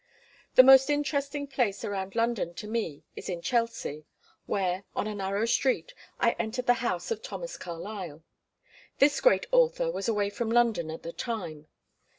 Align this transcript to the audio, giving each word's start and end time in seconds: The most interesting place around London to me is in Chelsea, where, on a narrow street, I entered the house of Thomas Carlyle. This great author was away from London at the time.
The 0.55 0.63
most 0.63 0.89
interesting 0.89 1.45
place 1.45 1.85
around 1.85 2.15
London 2.15 2.55
to 2.55 2.67
me 2.67 3.03
is 3.15 3.29
in 3.29 3.39
Chelsea, 3.39 4.07
where, 4.47 4.83
on 4.95 5.05
a 5.05 5.13
narrow 5.13 5.45
street, 5.45 5.93
I 6.19 6.31
entered 6.39 6.65
the 6.65 6.73
house 6.81 7.11
of 7.11 7.21
Thomas 7.21 7.55
Carlyle. 7.55 8.23
This 8.97 9.21
great 9.21 9.45
author 9.51 9.91
was 9.91 10.07
away 10.07 10.31
from 10.31 10.49
London 10.49 10.89
at 10.89 11.03
the 11.03 11.13
time. 11.13 11.67